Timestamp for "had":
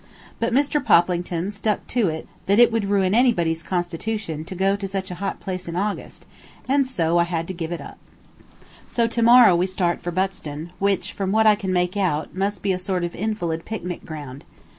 7.25-7.47